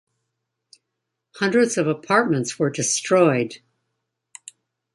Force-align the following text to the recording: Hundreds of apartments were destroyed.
Hundreds 1.35 1.77
of 1.77 1.85
apartments 1.87 2.57
were 2.57 2.71
destroyed. 2.71 3.57